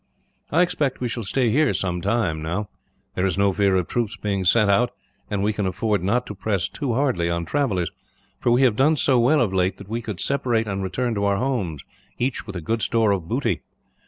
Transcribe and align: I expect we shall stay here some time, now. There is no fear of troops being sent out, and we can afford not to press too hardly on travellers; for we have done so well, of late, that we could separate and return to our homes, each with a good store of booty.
I 0.49 0.63
expect 0.63 0.99
we 0.99 1.07
shall 1.07 1.21
stay 1.21 1.51
here 1.51 1.75
some 1.75 2.01
time, 2.01 2.41
now. 2.41 2.69
There 3.13 3.27
is 3.27 3.37
no 3.37 3.53
fear 3.53 3.75
of 3.75 3.87
troops 3.87 4.17
being 4.17 4.43
sent 4.43 4.67
out, 4.67 4.89
and 5.29 5.43
we 5.43 5.53
can 5.53 5.67
afford 5.67 6.01
not 6.01 6.25
to 6.25 6.33
press 6.33 6.67
too 6.67 6.95
hardly 6.95 7.29
on 7.29 7.45
travellers; 7.45 7.91
for 8.39 8.51
we 8.51 8.63
have 8.63 8.75
done 8.75 8.95
so 8.97 9.19
well, 9.19 9.39
of 9.41 9.53
late, 9.53 9.77
that 9.77 9.89
we 9.89 10.01
could 10.01 10.19
separate 10.19 10.65
and 10.67 10.81
return 10.81 11.13
to 11.13 11.25
our 11.25 11.37
homes, 11.37 11.83
each 12.17 12.47
with 12.47 12.55
a 12.55 12.61
good 12.61 12.81
store 12.81 13.11
of 13.11 13.27
booty. 13.27 13.61